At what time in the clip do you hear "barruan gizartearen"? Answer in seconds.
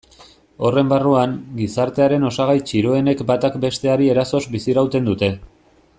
0.93-2.25